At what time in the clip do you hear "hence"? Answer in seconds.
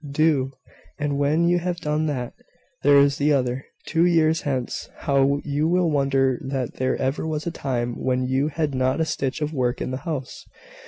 4.41-4.89